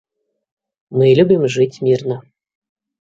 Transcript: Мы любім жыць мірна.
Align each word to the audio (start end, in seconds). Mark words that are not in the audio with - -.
Мы 0.97 1.05
любім 1.19 1.43
жыць 1.57 1.81
мірна. 1.89 2.15